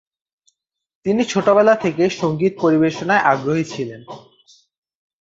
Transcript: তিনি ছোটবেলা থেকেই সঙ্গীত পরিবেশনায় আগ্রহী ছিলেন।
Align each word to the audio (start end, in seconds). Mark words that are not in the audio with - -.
তিনি 1.05 1.21
ছোটবেলা 1.23 1.73
থেকেই 1.75 2.11
সঙ্গীত 2.21 2.53
পরিবেশনায় 2.61 3.25
আগ্রহী 3.31 3.63
ছিলেন। 3.63 4.01